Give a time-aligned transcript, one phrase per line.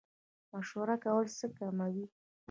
[0.53, 2.05] مشوره کول څه کموي؟